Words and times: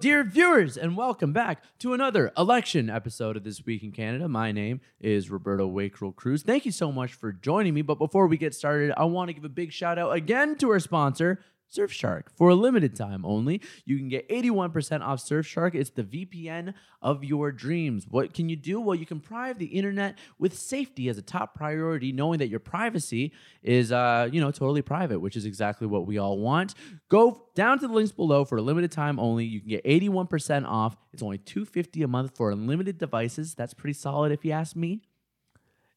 dear 0.00 0.24
viewers, 0.24 0.76
and 0.76 0.96
welcome 0.96 1.32
back 1.32 1.62
to 1.78 1.92
another 1.92 2.32
election 2.36 2.90
episode 2.90 3.36
of 3.36 3.44
This 3.44 3.64
Week 3.64 3.82
in 3.82 3.92
Canada. 3.92 4.28
My 4.28 4.50
name 4.50 4.80
is 5.00 5.30
Roberto 5.30 5.68
Wakerel 5.68 6.14
Cruz. 6.14 6.42
Thank 6.42 6.66
you 6.66 6.72
so 6.72 6.90
much 6.90 7.14
for 7.14 7.32
joining 7.32 7.74
me. 7.74 7.82
But 7.82 7.98
before 7.98 8.26
we 8.26 8.36
get 8.36 8.54
started, 8.54 8.92
I 8.96 9.04
want 9.04 9.28
to 9.28 9.34
give 9.34 9.44
a 9.44 9.48
big 9.48 9.72
shout 9.72 9.98
out 9.98 10.10
again 10.10 10.56
to 10.56 10.70
our 10.70 10.80
sponsor, 10.80 11.40
Surfshark. 11.72 12.24
For 12.36 12.50
a 12.50 12.54
limited 12.54 12.94
time 12.94 13.24
only, 13.24 13.60
you 13.84 13.98
can 13.98 14.08
get 14.08 14.28
81% 14.28 15.00
off 15.02 15.20
Surfshark. 15.20 15.74
It's 15.74 15.90
the 15.90 16.04
VPN 16.04 16.74
of 17.02 17.24
your 17.24 17.52
dreams. 17.52 18.06
What 18.08 18.34
can 18.34 18.48
you 18.48 18.56
do? 18.56 18.80
Well, 18.80 18.94
you 18.94 19.06
can 19.06 19.20
prive 19.20 19.58
the 19.58 19.66
internet 19.66 20.18
with 20.38 20.56
safety 20.56 21.08
as 21.08 21.18
a 21.18 21.22
top 21.22 21.54
priority, 21.54 22.12
knowing 22.12 22.38
that 22.38 22.48
your 22.48 22.60
privacy 22.60 23.32
is, 23.62 23.92
uh, 23.92 24.28
you 24.30 24.40
know, 24.40 24.50
totally 24.50 24.82
private, 24.82 25.20
which 25.20 25.36
is 25.36 25.46
exactly 25.46 25.86
what 25.86 26.06
we 26.06 26.18
all 26.18 26.38
want. 26.38 26.74
Go 27.08 27.48
down 27.54 27.78
to 27.80 27.88
the 27.88 27.92
links 27.92 28.12
below 28.12 28.44
for 28.44 28.58
a 28.58 28.62
limited 28.62 28.92
time 28.92 29.18
only. 29.18 29.44
You 29.44 29.60
can 29.60 29.68
get 29.68 29.84
81% 29.84 30.66
off. 30.66 30.96
It's 31.12 31.22
only 31.22 31.38
250 31.38 32.02
a 32.02 32.08
month 32.08 32.36
for 32.36 32.50
unlimited 32.50 32.98
devices. 32.98 33.54
That's 33.54 33.74
pretty 33.74 33.94
solid 33.94 34.32
if 34.32 34.44
you 34.44 34.52
ask 34.52 34.76
me. 34.76 35.02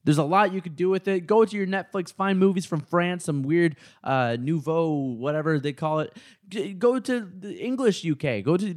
There's 0.08 0.16
a 0.16 0.24
lot 0.24 0.54
you 0.54 0.62
could 0.62 0.74
do 0.74 0.88
with 0.88 1.06
it. 1.06 1.26
Go 1.26 1.44
to 1.44 1.54
your 1.54 1.66
Netflix, 1.66 2.10
find 2.10 2.38
movies 2.38 2.64
from 2.64 2.80
France, 2.80 3.26
some 3.26 3.42
weird 3.42 3.76
uh, 4.02 4.38
nouveau, 4.40 4.90
whatever 4.90 5.60
they 5.60 5.74
call 5.74 6.00
it. 6.00 6.16
Go 6.78 6.98
to 6.98 7.30
the 7.38 7.54
English 7.62 8.06
UK, 8.06 8.42
go 8.42 8.56
to 8.56 8.72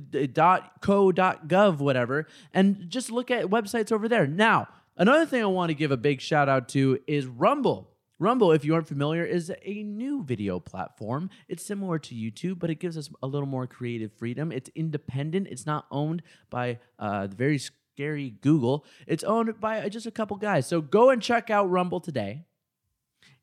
.co.gov, 0.82 1.78
whatever, 1.78 2.28
and 2.54 2.90
just 2.90 3.12
look 3.12 3.32
at 3.32 3.46
websites 3.46 3.94
over 3.94 4.10
there. 4.10 4.28
Now, 4.28 4.68
another 4.98 5.26
thing 5.26 5.42
I 5.42 5.46
want 5.46 5.70
to 5.70 5.74
give 5.74 5.92
a 5.92 5.96
big 5.96 6.20
shout 6.20 6.50
out 6.50 6.68
to 6.70 7.00
is 7.08 7.28
Rumble. 7.28 7.88
Rumble, 8.20 8.52
if 8.52 8.66
you 8.66 8.76
aren't 8.76 8.90
familiar, 8.90 9.24
is 9.24 9.54
a 9.64 9.84
new 9.84 10.26
video 10.26 10.60
platform. 10.60 11.30
It's 11.48 11.64
similar 11.64 11.98
to 11.98 12.14
YouTube, 12.14 12.60
but 12.60 12.70
it 12.70 12.76
gives 12.76 12.98
us 12.98 13.10
a 13.24 13.28
little 13.28 13.48
more 13.48 13.68
creative 13.68 14.12
freedom. 14.12 14.52
It's 14.52 14.70
independent. 14.76 15.48
It's 15.48 15.66
not 15.66 15.86
owned 15.92 16.24
by 16.50 16.80
uh, 17.00 17.28
the 17.28 17.36
very 17.38 17.58
scary 17.94 18.36
Google. 18.42 18.86
It's 19.08 19.24
owned 19.24 19.60
by 19.60 19.88
just 19.90 20.06
a 20.06 20.12
couple 20.12 20.38
guys. 20.38 20.68
So 20.68 20.82
go 20.82 21.10
and 21.10 21.22
check 21.22 21.50
out 21.50 21.70
Rumble 21.70 22.00
today. 22.00 22.46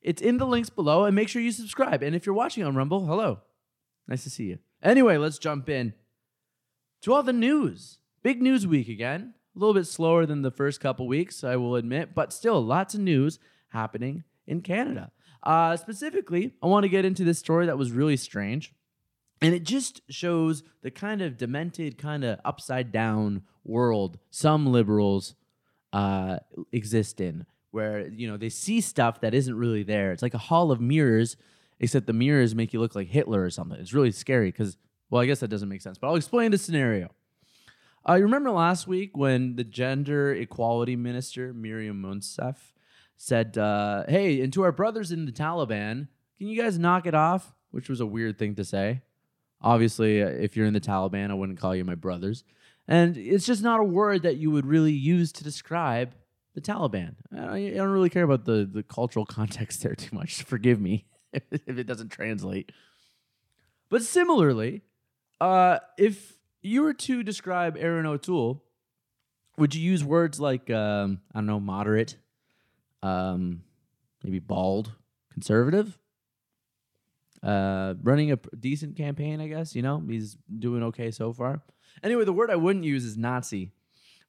It's 0.00 0.22
in 0.22 0.38
the 0.38 0.46
links 0.46 0.70
below, 0.70 1.04
and 1.04 1.14
make 1.14 1.28
sure 1.28 1.42
you 1.42 1.50
subscribe. 1.52 2.02
And 2.02 2.14
if 2.14 2.24
you're 2.24 2.34
watching 2.34 2.64
on 2.64 2.76
Rumble, 2.76 3.06
hello, 3.06 3.40
nice 4.06 4.24
to 4.24 4.30
see 4.30 4.44
you. 4.44 4.58
Anyway, 4.82 5.16
let's 5.16 5.38
jump 5.38 5.68
in 5.68 5.92
to 7.02 7.12
all 7.12 7.22
the 7.22 7.32
news. 7.32 7.98
Big 8.22 8.40
news 8.40 8.66
week 8.66 8.88
again. 8.88 9.34
A 9.54 9.58
little 9.58 9.74
bit 9.74 9.86
slower 9.86 10.24
than 10.24 10.42
the 10.42 10.52
first 10.52 10.80
couple 10.80 11.08
weeks, 11.08 11.42
I 11.42 11.56
will 11.56 11.74
admit, 11.74 12.14
but 12.14 12.32
still 12.32 12.64
lots 12.64 12.94
of 12.94 13.00
news 13.00 13.38
happening 13.70 14.22
in 14.46 14.62
Canada. 14.62 15.10
Uh, 15.42 15.76
specifically, 15.76 16.54
I 16.62 16.66
want 16.66 16.84
to 16.84 16.88
get 16.88 17.04
into 17.04 17.24
this 17.24 17.40
story 17.40 17.66
that 17.66 17.78
was 17.78 17.90
really 17.90 18.16
strange. 18.16 18.72
And 19.40 19.54
it 19.54 19.62
just 19.64 20.00
shows 20.08 20.62
the 20.82 20.90
kind 20.90 21.22
of 21.22 21.36
demented, 21.36 21.98
kind 21.98 22.24
of 22.24 22.40
upside 22.44 22.92
down 22.92 23.42
world 23.68 24.18
some 24.30 24.66
liberals 24.66 25.34
uh, 25.92 26.38
exist 26.72 27.20
in, 27.20 27.46
where 27.70 28.08
you 28.08 28.28
know 28.28 28.36
they 28.36 28.48
see 28.48 28.80
stuff 28.80 29.20
that 29.20 29.34
isn't 29.34 29.56
really 29.56 29.82
there. 29.82 30.12
It's 30.12 30.22
like 30.22 30.34
a 30.34 30.38
hall 30.38 30.70
of 30.70 30.80
mirrors, 30.80 31.36
except 31.80 32.06
the 32.06 32.12
mirrors 32.12 32.54
make 32.54 32.72
you 32.72 32.80
look 32.80 32.94
like 32.94 33.08
Hitler 33.08 33.42
or 33.42 33.50
something. 33.50 33.78
It's 33.78 33.92
really 33.92 34.10
scary 34.10 34.50
because, 34.50 34.76
well, 35.10 35.22
I 35.22 35.26
guess 35.26 35.40
that 35.40 35.48
doesn't 35.48 35.68
make 35.68 35.82
sense, 35.82 35.98
but 35.98 36.08
I'll 36.08 36.16
explain 36.16 36.50
the 36.50 36.58
scenario. 36.58 37.10
Uh, 38.08 38.14
you 38.14 38.22
remember 38.22 38.50
last 38.50 38.86
week 38.86 39.16
when 39.16 39.56
the 39.56 39.64
gender 39.64 40.32
equality 40.32 40.96
minister 40.96 41.52
Maryam 41.52 42.02
Monsef 42.02 42.56
said, 43.16 43.58
uh, 43.58 44.04
"Hey, 44.08 44.40
and 44.40 44.52
to 44.52 44.62
our 44.62 44.72
brothers 44.72 45.12
in 45.12 45.26
the 45.26 45.32
Taliban, 45.32 46.08
can 46.38 46.46
you 46.46 46.60
guys 46.60 46.78
knock 46.78 47.06
it 47.06 47.14
off?" 47.14 47.54
Which 47.70 47.88
was 47.88 48.00
a 48.00 48.06
weird 48.06 48.38
thing 48.38 48.54
to 48.54 48.64
say. 48.64 49.02
Obviously, 49.60 50.22
uh, 50.22 50.28
if 50.28 50.56
you're 50.56 50.66
in 50.66 50.72
the 50.72 50.80
Taliban, 50.80 51.30
I 51.30 51.34
wouldn't 51.34 51.60
call 51.60 51.74
you 51.74 51.84
my 51.84 51.96
brothers. 51.96 52.44
And 52.88 53.16
it's 53.16 53.46
just 53.46 53.62
not 53.62 53.80
a 53.80 53.84
word 53.84 54.22
that 54.22 54.38
you 54.38 54.50
would 54.50 54.66
really 54.66 54.92
use 54.92 55.30
to 55.32 55.44
describe 55.44 56.14
the 56.54 56.60
Taliban. 56.60 57.14
I 57.32 57.72
don't 57.76 57.90
really 57.90 58.08
care 58.08 58.24
about 58.24 58.46
the, 58.46 58.68
the 58.70 58.82
cultural 58.82 59.26
context 59.38 59.82
there 59.82 59.94
too 59.94 60.16
much. 60.16 60.42
Forgive 60.42 60.80
me 60.80 61.06
if 61.32 61.78
it 61.78 61.86
doesn't 61.86 62.08
translate. 62.08 62.72
But 63.90 64.02
similarly, 64.02 64.82
uh, 65.40 65.78
if 65.98 66.38
you 66.62 66.82
were 66.82 66.94
to 66.94 67.22
describe 67.22 67.76
Erin 67.78 68.06
O'Toole, 68.06 68.64
would 69.58 69.74
you 69.74 69.82
use 69.82 70.02
words 70.02 70.40
like, 70.40 70.70
um, 70.70 71.20
I 71.34 71.38
don't 71.38 71.46
know, 71.46 71.60
moderate, 71.60 72.16
um, 73.02 73.62
maybe 74.22 74.38
bald, 74.38 74.92
conservative? 75.32 75.98
uh, 77.42 77.94
running 78.02 78.32
a 78.32 78.36
decent 78.58 78.96
campaign, 78.96 79.40
I 79.40 79.48
guess. 79.48 79.74
You 79.74 79.82
know, 79.82 80.02
he's 80.06 80.36
doing 80.58 80.82
okay 80.84 81.10
so 81.10 81.32
far. 81.32 81.62
Anyway, 82.02 82.24
the 82.24 82.32
word 82.32 82.50
I 82.50 82.56
wouldn't 82.56 82.84
use 82.84 83.04
is 83.04 83.16
Nazi. 83.16 83.72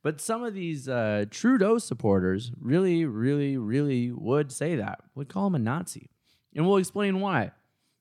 But 0.01 0.21
some 0.21 0.43
of 0.43 0.53
these 0.53 0.87
uh, 0.87 1.25
Trudeau 1.29 1.77
supporters 1.77 2.51
really, 2.59 3.05
really, 3.05 3.57
really 3.57 4.11
would 4.11 4.51
say 4.51 4.75
that, 4.77 5.01
would 5.13 5.27
call 5.27 5.47
him 5.47 5.55
a 5.55 5.59
Nazi. 5.59 6.09
And 6.55 6.65
we'll 6.65 6.77
explain 6.77 7.19
why. 7.19 7.51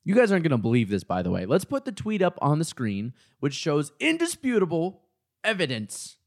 You 0.05 0.15
guys 0.15 0.31
aren't 0.31 0.45
going 0.45 0.53
to 0.53 0.59
believe 0.59 0.89
this, 0.89 1.05
by 1.05 1.23
the 1.23 1.31
way. 1.31 1.45
Let's 1.45 1.65
put 1.65 1.85
the 1.85 1.93
tweet 1.93 2.23
up 2.23 2.39
on 2.41 2.59
the 2.59 2.65
screen, 2.65 3.13
which 3.41 3.55
shows 3.55 3.93
indisputable 3.99 5.03
evidence 5.43 6.19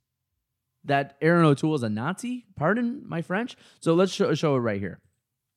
that 0.83 1.15
Erin 1.21 1.45
O'Toole 1.45 1.75
is 1.75 1.83
a 1.83 1.89
Nazi. 1.89 2.45
Pardon 2.55 3.03
my 3.07 3.21
French. 3.21 3.55
So 3.79 3.93
let's 3.93 4.11
show, 4.11 4.33
show 4.33 4.55
it 4.55 4.59
right 4.59 4.79
here 4.79 4.99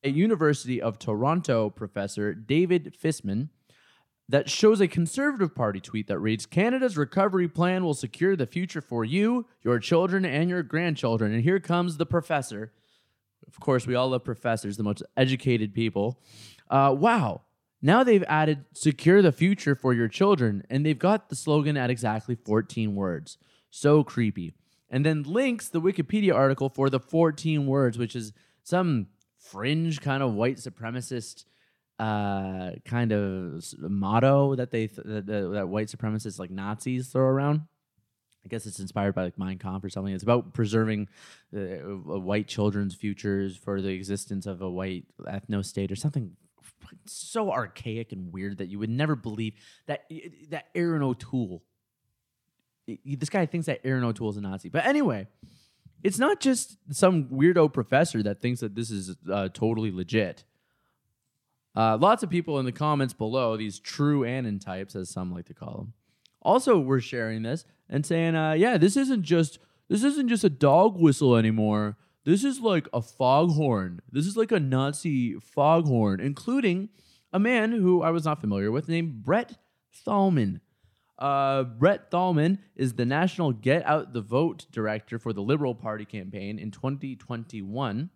a 0.05 0.11
University 0.11 0.81
of 0.81 0.99
Toronto 0.99 1.71
professor, 1.71 2.35
David 2.35 2.95
Fisman, 3.03 3.49
that 4.29 4.49
shows 4.49 4.81
a 4.81 4.89
Conservative 4.89 5.55
Party 5.55 5.81
tweet 5.81 6.07
that 6.09 6.19
reads 6.19 6.47
Canada's 6.47 6.97
recovery 6.97 7.49
plan 7.49 7.85
will 7.85 7.95
secure 7.95 8.37
the 8.37 8.47
future 8.47 8.81
for 8.81 9.05
you, 9.05 9.47
your 9.63 9.79
children, 9.79 10.25
and 10.25 10.49
your 10.49 10.63
grandchildren. 10.63 11.33
And 11.35 11.43
here 11.43 11.61
comes 11.61 11.97
the 11.97 12.07
professor. 12.07 12.73
Of 13.47 13.61
course, 13.61 13.87
we 13.87 13.95
all 13.95 14.09
love 14.09 14.25
professors, 14.25 14.77
the 14.77 14.83
most 14.83 15.03
educated 15.17 15.75
people. 15.75 16.19
Uh, 16.71 16.95
wow. 16.99 17.43
Now 17.83 18.03
they've 18.03 18.25
added 18.27 18.65
secure 18.73 19.21
the 19.21 19.33
future 19.33 19.75
for 19.75 19.93
your 19.93 20.09
children, 20.09 20.65
and 20.71 20.87
they've 20.87 20.99
got 20.99 21.29
the 21.29 21.37
slogan 21.37 21.77
at 21.77 21.91
exactly 21.91 22.35
14 22.35 22.95
words. 22.95 23.37
So 23.69 24.03
creepy. 24.03 24.55
And 24.89 25.05
then 25.05 25.23
links 25.25 25.69
the 25.69 25.83
Wikipedia 25.83 26.35
article 26.35 26.71
for 26.71 26.89
the 26.89 27.01
14 27.01 27.67
words, 27.67 27.99
which 27.99 28.17
is 28.17 28.33
some 28.63 29.09
fringe 29.39 30.01
kind 30.01 30.23
of 30.23 30.33
white 30.33 30.57
supremacist 30.57 31.45
uh 31.99 32.73
kind 32.85 33.13
of 33.13 33.65
motto 33.79 34.57
that 34.57 34.71
they 34.73 34.89
th- 34.89 35.07
that, 35.07 35.27
that, 35.27 35.69
white 35.69 35.89
supremacists 35.89 36.39
like 36.39 36.51
Nazis 36.51 37.09
throw 37.09 37.25
around. 37.25 37.63
I 38.45 38.49
guess 38.49 38.67
it's 38.67 38.81
inspired 38.81 39.15
by 39.15 39.25
like 39.25 39.39
Mein 39.39 39.59
Kampf 39.59 39.85
or 39.85 39.89
something. 39.89 40.13
It's 40.13 40.23
about 40.23 40.53
preserving 40.53 41.09
uh, 41.57 41.59
white 41.59 42.47
children's 42.47 42.95
futures 42.95 43.57
for 43.57 43.81
the 43.81 43.89
existence 43.91 44.45
of 44.45 44.61
a 44.61 44.69
white 44.69 45.05
ethno 45.21 45.65
state 45.65 45.91
or 45.91 45.97
something 45.97 46.37
so 47.07 47.51
archaic 47.51 48.13
and 48.13 48.33
weird 48.33 48.59
that 48.59 48.69
you 48.69 48.79
would 48.79 48.91
never 48.91 49.17
believe 49.17 49.55
that 49.87 50.05
that 50.51 50.67
Erin 50.75 51.03
O'Toole. 51.03 51.63
This 52.87 53.31
guy 53.31 53.47
thinks 53.47 53.67
that 53.67 53.81
Erin 53.85 54.05
O'Toole 54.05 54.31
is 54.31 54.37
a 54.37 54.41
Nazi. 54.41 54.69
But 54.69 54.85
anyway, 54.85 55.27
it's 56.03 56.19
not 56.19 56.41
just 56.41 56.77
some 56.91 57.27
weirdo 57.27 57.73
professor 57.73 58.23
that 58.23 58.43
thinks 58.43 58.61
that 58.61 58.75
this 58.75 58.91
is 58.91 59.17
uh, 59.31 59.49
totally 59.53 59.91
legit. 59.91 60.45
Uh, 61.77 61.99
lots 62.01 62.23
of 62.23 62.31
people 62.31 62.59
in 62.59 62.65
the 62.65 62.73
comments 62.73 63.15
below, 63.15 63.57
these 63.57 63.79
true 63.79 64.25
Anon 64.25 64.59
types, 64.59 64.95
as 64.95 65.11
some 65.11 65.33
like 65.33 65.47
to 65.47 65.55
call 65.55 65.77
them, 65.77 65.93
also 66.41 66.79
were 66.79 67.01
sharing 67.01 67.43
this 67.43 67.65
and 67.89 68.07
saying, 68.07 68.37
uh, 68.37 68.53
"Yeah, 68.53 68.79
this 68.79 68.97
isn't 68.97 69.23
just 69.23 69.59
this 69.89 70.03
isn't 70.03 70.29
just 70.29 70.45
a 70.45 70.51
dog 70.51 70.99
whistle 70.99 71.37
anymore. 71.37 71.97
This 72.25 72.43
is 72.43 72.61
like 72.61 72.89
a 72.93 73.03
foghorn. 73.03 74.01
This 74.11 74.27
is 74.27 74.37
like 74.37 74.51
a 74.51 74.61
Nazi 74.61 75.35
foghorn, 75.35 76.21
including 76.21 76.89
a 77.33 77.39
man 77.39 77.73
who 77.73 78.03
I 78.03 78.11
was 78.11 78.25
not 78.25 78.41
familiar 78.41 78.71
with 78.71 78.89
named 78.89 79.23
Brett 79.23 79.59
Thalman. 80.07 80.61
Uh, 81.19 81.65
Brett 81.65 82.11
Thalman 82.11 82.59
is 82.75 82.95
the 82.95 83.05
national 83.05 83.53
Get 83.53 83.85
Out 83.85 84.13
the 84.15 84.21
Vote 84.21 84.67
director 84.73 85.19
for 85.19 85.33
the 85.33 85.43
Liberal 85.43 85.75
Party 85.75 86.05
campaign 86.05 86.59
in 86.59 86.71
2021. 86.71 88.11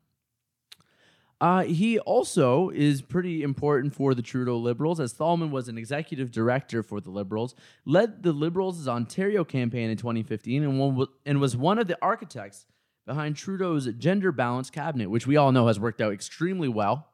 Uh, 1.40 1.62
he 1.62 2.00
also 2.00 2.69
is 2.70 3.00
pretty 3.00 3.43
important 3.43 3.94
for 3.94 4.12
the 4.12 4.23
Trudeau 4.23 4.56
Liberals, 4.56 4.99
as 4.99 5.14
Thalman 5.14 5.50
was 5.50 5.69
an 5.69 5.79
executive 5.79 6.32
director 6.32 6.82
for 6.82 7.00
the 7.00 7.11
Liberals, 7.11 7.55
led 7.85 8.25
the 8.25 8.32
Liberals' 8.32 8.88
Ontario 8.88 9.44
campaign 9.44 9.88
in 9.88 9.96
2015, 9.96 10.64
and, 10.64 11.06
and 11.25 11.40
was 11.40 11.56
one 11.56 11.79
of 11.79 11.87
the 11.87 11.96
architects 12.02 12.67
behind 13.06 13.37
Trudeau's 13.37 13.87
gender 13.99 14.32
balanced 14.32 14.73
cabinet, 14.73 15.11
which 15.11 15.26
we 15.26 15.37
all 15.37 15.52
know 15.52 15.69
has 15.69 15.79
worked 15.79 16.00
out 16.00 16.12
extremely 16.12 16.69
well. 16.69 17.08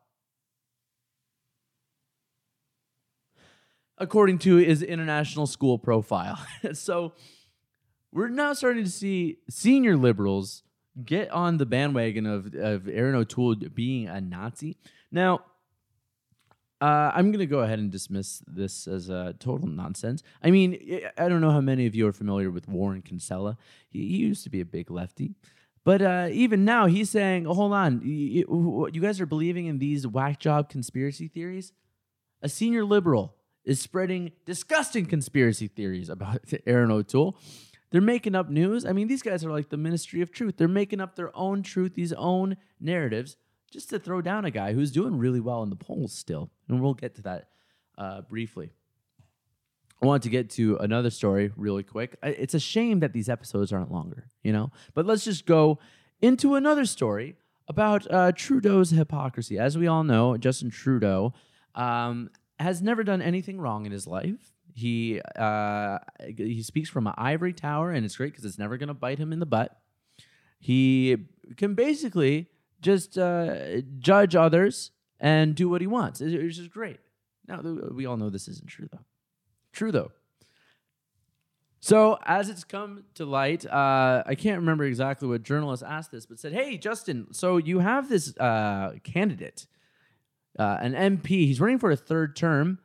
according 3.99 4.39
to 4.39 4.57
his 4.57 4.83
international 4.83 5.47
school 5.47 5.79
profile. 5.79 6.45
so 6.73 7.13
we're 8.13 8.29
now 8.29 8.53
starting 8.53 8.85
to 8.85 8.91
see 8.91 9.39
senior 9.49 9.97
liberals 9.97 10.64
get 11.05 11.31
on 11.31 11.59
the 11.59 11.67
bandwagon 11.67 12.27
of, 12.27 12.55
of 12.55 12.89
Erin 12.89 13.15
O'Toole 13.15 13.57
being 13.75 14.09
a 14.09 14.21
Nazi. 14.21 14.77
Now, 15.11 15.41
Uh, 16.81 17.11
I'm 17.15 17.31
going 17.31 17.39
to 17.39 17.47
go 17.47 17.61
ahead 17.61 17.79
and 17.79 17.91
dismiss 17.91 18.43
this 18.47 18.87
as 18.87 19.09
a 19.09 19.35
total 19.39 19.69
nonsense. 19.69 20.23
I 20.43 20.51
mean, 20.51 20.71
I- 21.17 21.29
don't 21.31 21.41
know 21.41 21.51
how 21.53 21.63
many 21.63 21.87
of 21.87 21.95
you 21.95 22.07
are 22.07 22.13
familiar 22.13 22.51
with 22.51 22.69
Warren 22.69 23.01
Kinsella. 23.01 23.57
He, 23.89 24.01
he 24.09 24.17
used 24.19 24.45
to 24.45 24.51
be 24.51 24.61
a 24.61 24.67
big 24.67 24.91
lefty. 24.91 25.35
But 25.85 26.03
uh, 26.03 26.29
even 26.31 26.65
now, 26.65 26.87
he's 26.87 27.09
saying, 27.11 27.47
oh, 27.47 27.55
hold 27.55 27.73
on, 27.73 28.03
you 28.05 28.89
you 28.93 29.01
guys 29.01 29.21
are 29.21 29.27
believing 29.27 29.67
in 29.67 29.79
these 29.79 30.07
whack 30.07 30.41
job 30.41 30.69
conspiracy 30.69 31.29
theories? 31.29 31.73
A 32.43 32.49
senior 32.49 32.85
liberal 32.85 33.35
is 33.65 33.81
spreading 33.81 34.33
disgusting 34.45 35.07
conspiracy 35.07 35.69
theories 35.69 36.09
about 36.11 36.41
Aaron 36.67 36.91
O'Toole. 36.91 37.37
They're 37.95 38.01
making 38.01 38.35
up 38.35 38.51
news. 38.51 38.85
I 38.85 38.91
mean, 38.91 39.07
these 39.07 39.23
guys 39.23 39.45
are 39.45 39.53
like 39.53 39.69
the 39.69 39.77
Ministry 39.77 40.21
of 40.21 40.33
Truth. 40.33 40.57
They're 40.57 40.67
making 40.67 41.01
up 41.01 41.15
their 41.15 41.31
own 41.33 41.63
truth, 41.63 41.95
these 41.95 42.13
own 42.13 42.57
narratives, 42.81 43.37
just 43.71 43.89
to 43.91 44.01
throw 44.01 44.21
down 44.21 44.45
a 44.45 44.51
guy 44.51 44.73
who's 44.73 44.91
doing 44.91 45.17
really 45.17 45.39
well 45.39 45.63
in 45.63 45.71
the 45.71 45.77
polls 45.77 46.13
still. 46.13 46.51
And 46.69 46.83
we'll 46.83 46.95
get 46.95 47.15
to 47.15 47.23
that 47.23 47.51
uh, 47.97 48.23
briefly. 48.23 48.73
I 50.03 50.07
want 50.07 50.25
to 50.25 50.29
get 50.29 50.51
to 50.51 50.77
another 50.79 51.09
story 51.09 51.53
really 51.55 51.85
quick. 51.85 52.19
It's 52.25 52.55
a 52.55 52.59
shame 52.59 52.99
that 52.99 53.13
these 53.13 53.29
episodes 53.29 53.73
aren't 53.73 53.93
longer, 53.93 54.27
you 54.43 54.53
know? 54.53 54.73
But 54.95 55.07
let's 55.07 55.23
just 55.23 55.47
go 55.47 55.79
into 56.21 56.57
another 56.57 56.87
story 56.87 57.37
about 57.69 58.13
uh, 58.13 58.33
Trudeau's 58.33 58.91
hypocrisy. 58.91 59.57
As 59.57 59.79
we 59.79 59.87
all 59.87 60.03
know, 60.03 60.37
Justin 60.37 60.71
Trudeau 60.71 61.33
um, 61.77 62.31
has 62.59 62.83
never 62.83 63.05
done 63.05 63.23
anything 63.23 63.61
wrong 63.61 63.87
in 63.87 63.93
his 63.93 64.09
life. 64.09 64.54
He 64.77 65.21
uh, 65.37 65.99
he 66.37 66.63
speaks 66.63 66.89
from 66.91 67.07
an 67.07 67.15
ivory 67.17 67.53
tower, 67.53 67.93
and 67.93 68.05
it's 68.05 68.17
great 68.17 68.33
because 68.33 68.45
it's 68.45 68.59
never 68.59 68.77
going 68.77 68.89
to 68.89 68.95
bite 68.95 69.19
him 69.19 69.33
in 69.33 69.39
the 69.39 69.47
butt. 69.47 69.79
He 70.59 71.17
can 71.57 71.75
basically 71.75 72.49
just 72.81 73.17
uh, 73.17 73.83
judge 73.99 74.35
others 74.35 74.91
and 75.21 75.55
do 75.55 75.69
what 75.69 75.81
he 75.81 75.87
wants, 75.87 76.21
It- 76.21 76.35
it's 76.35 76.57
just 76.57 76.71
great. 76.71 76.99
Now 77.47 77.61
we 77.61 78.05
all 78.07 78.17
know 78.17 78.31
this 78.31 78.49
isn't 78.49 78.67
true, 78.69 78.89
though. 78.91 79.05
True 79.73 79.93
though. 79.93 80.11
So 81.81 82.19
as 82.25 82.49
it's 82.49 82.65
come 82.65 83.05
to 83.15 83.27
light, 83.27 83.67
uh, 83.67 84.23
I 84.27 84.35
can't 84.35 84.59
remember 84.59 84.85
exactly 84.85 85.29
what 85.29 85.43
journalist 85.43 85.83
asked 85.87 86.11
this, 86.11 86.25
but 86.27 86.39
said, 86.39 86.53
"Hey, 86.53 86.79
Justin, 86.79 87.27
so 87.33 87.59
you 87.59 87.81
have 87.81 88.09
this 88.09 88.37
uh, 88.39 88.95
candidate, 89.05 89.67
uh, 90.59 90.79
an 90.81 90.95
MP. 90.95 91.29
He's 91.47 91.61
running 91.61 91.79
for 91.79 91.91
a 91.91 91.97
third 91.97 92.37
term. 92.37 92.79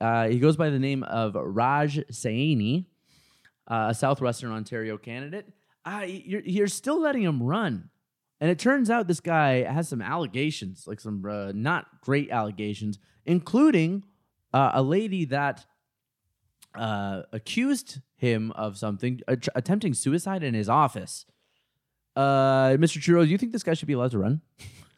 Uh, 0.00 0.28
he 0.28 0.38
goes 0.38 0.56
by 0.56 0.70
the 0.70 0.78
name 0.78 1.02
of 1.02 1.34
Raj 1.34 1.98
Saini, 2.10 2.86
uh, 3.68 3.88
a 3.90 3.94
Southwestern 3.94 4.52
Ontario 4.52 4.96
candidate. 4.96 5.46
Uh, 5.84 6.04
you're, 6.06 6.42
you're 6.42 6.66
still 6.68 7.00
letting 7.00 7.22
him 7.22 7.42
run." 7.42 7.90
And 8.40 8.50
it 8.50 8.58
turns 8.58 8.90
out 8.90 9.06
this 9.06 9.20
guy 9.20 9.62
has 9.62 9.88
some 9.88 10.02
allegations, 10.02 10.84
like 10.86 11.00
some 11.00 11.24
uh, 11.24 11.52
not 11.54 11.86
great 12.00 12.30
allegations, 12.30 12.98
including 13.24 14.04
uh, 14.52 14.72
a 14.74 14.82
lady 14.82 15.24
that 15.26 15.64
accused 16.74 18.00
him 18.16 18.50
of 18.52 18.76
something, 18.78 19.20
att- 19.28 19.48
attempting 19.54 19.94
suicide 19.94 20.42
in 20.42 20.54
his 20.54 20.68
office. 20.68 21.26
Mr. 22.16 23.00
Trudeau, 23.00 23.24
do 23.24 23.30
you 23.30 23.38
think 23.38 23.52
this 23.52 23.62
guy 23.62 23.74
should 23.74 23.88
be 23.88 23.94
allowed 23.94 24.10
to 24.10 24.18
run? 24.18 24.40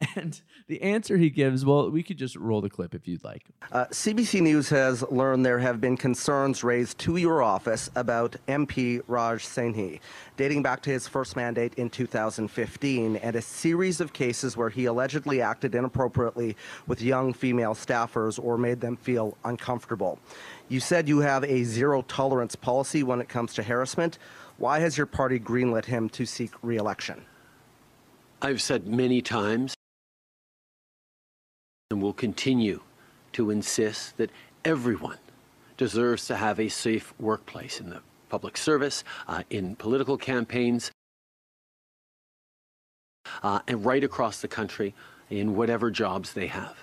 and 0.16 0.40
the 0.66 0.80
answer 0.82 1.16
he 1.16 1.28
gives, 1.28 1.64
well, 1.64 1.90
we 1.90 2.02
could 2.02 2.16
just 2.16 2.36
roll 2.36 2.60
the 2.60 2.70
clip 2.70 2.94
if 2.94 3.06
you'd 3.06 3.22
like. 3.22 3.44
Uh, 3.70 3.84
CBC 3.86 4.40
News 4.40 4.68
has 4.70 5.02
learned 5.10 5.44
there 5.44 5.58
have 5.58 5.80
been 5.80 5.96
concerns 5.96 6.64
raised 6.64 6.98
to 6.98 7.16
your 7.16 7.42
office 7.42 7.90
about 7.96 8.36
MP 8.48 9.02
Raj 9.08 9.44
Saini, 9.44 10.00
dating 10.36 10.62
back 10.62 10.80
to 10.82 10.90
his 10.90 11.06
first 11.06 11.36
mandate 11.36 11.74
in 11.74 11.90
2015 11.90 13.16
and 13.16 13.36
a 13.36 13.42
series 13.42 14.00
of 14.00 14.12
cases 14.12 14.56
where 14.56 14.70
he 14.70 14.86
allegedly 14.86 15.42
acted 15.42 15.74
inappropriately 15.74 16.56
with 16.86 17.02
young 17.02 17.34
female 17.34 17.74
staffers 17.74 18.42
or 18.42 18.56
made 18.56 18.80
them 18.80 18.96
feel 18.96 19.36
uncomfortable. 19.44 20.18
You 20.68 20.80
said 20.80 21.08
you 21.08 21.18
have 21.18 21.44
a 21.44 21.64
zero 21.64 22.02
tolerance 22.02 22.56
policy 22.56 23.02
when 23.02 23.20
it 23.20 23.28
comes 23.28 23.52
to 23.54 23.62
harassment. 23.62 24.18
Why 24.56 24.78
has 24.78 24.96
your 24.96 25.06
party 25.06 25.38
greenlit 25.38 25.84
him 25.84 26.08
to 26.10 26.24
seek 26.24 26.52
re 26.62 26.76
election? 26.76 27.24
I've 28.42 28.62
said 28.62 28.86
many 28.86 29.20
times 29.20 29.74
and 31.90 32.00
will 32.00 32.12
continue 32.12 32.80
to 33.32 33.50
insist 33.50 34.16
that 34.16 34.30
everyone 34.64 35.18
deserves 35.76 36.26
to 36.26 36.36
have 36.36 36.60
a 36.60 36.68
safe 36.68 37.12
workplace 37.18 37.80
in 37.80 37.90
the 37.90 38.00
public 38.28 38.56
service, 38.56 39.02
uh, 39.26 39.42
in 39.50 39.74
political 39.74 40.16
campaigns, 40.16 40.92
uh, 43.42 43.58
and 43.66 43.84
right 43.84 44.04
across 44.04 44.40
the 44.40 44.46
country 44.46 44.94
in 45.30 45.56
whatever 45.56 45.90
jobs 45.90 46.32
they 46.32 46.46
have. 46.46 46.76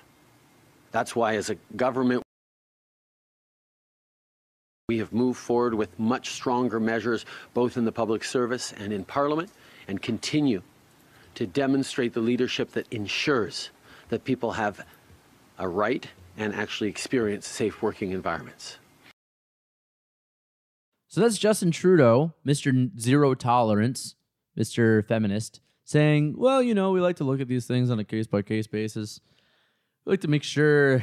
That's 0.91 1.15
why, 1.15 1.35
as 1.35 1.49
a 1.49 1.55
government, 1.75 2.23
we 4.89 4.97
have 4.97 5.13
moved 5.13 5.39
forward 5.39 5.73
with 5.73 5.97
much 5.99 6.31
stronger 6.31 6.79
measures 6.79 7.25
both 7.53 7.77
in 7.77 7.85
the 7.85 7.91
public 7.91 8.23
service 8.23 8.73
and 8.73 8.91
in 8.91 9.05
Parliament 9.05 9.51
and 9.87 10.01
continue 10.01 10.61
to 11.35 11.45
demonstrate 11.45 12.13
the 12.13 12.19
leadership 12.19 12.71
that 12.71 12.91
ensures 12.91 13.69
that 14.09 14.23
people 14.23 14.51
have 14.51 14.85
a 15.57 15.67
right 15.67 16.07
and 16.37 16.53
actually 16.53 16.89
experience 16.89 17.47
safe 17.47 17.81
working 17.81 18.11
environments. 18.11 18.77
So 21.07 21.21
that's 21.21 21.37
Justin 21.37 21.71
Trudeau, 21.71 22.33
Mr. 22.45 22.99
Zero 22.99 23.33
Tolerance, 23.33 24.15
Mr. 24.57 25.05
Feminist, 25.07 25.61
saying, 25.83 26.35
well, 26.37 26.61
you 26.61 26.75
know, 26.75 26.91
we 26.91 26.99
like 26.99 27.15
to 27.17 27.23
look 27.23 27.39
at 27.39 27.47
these 27.47 27.65
things 27.65 27.89
on 27.89 27.97
a 27.97 28.03
case 28.03 28.27
by 28.27 28.41
case 28.41 28.67
basis. 28.67 29.21
We 30.05 30.11
like 30.11 30.21
to 30.21 30.27
make 30.27 30.43
sure. 30.43 31.01